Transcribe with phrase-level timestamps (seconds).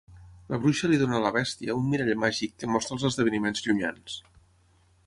[0.53, 4.19] La bruixa li dóna a la bèstia un mirall màgic que mostra els esdeveniments llunyans.